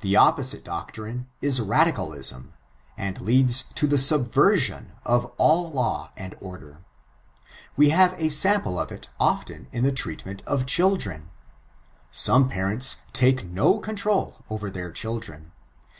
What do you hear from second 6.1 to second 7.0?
and law.